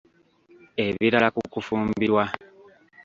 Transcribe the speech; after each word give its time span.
Ebirala 0.85 1.27
ku 1.35 1.41
kufumbirwa. 1.53 2.23